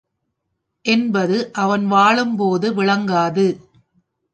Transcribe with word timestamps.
என்பது 0.85 1.53
அவன் 1.53 1.85
வாழும்போது 1.87 2.73
விளங்காது. 2.73 3.47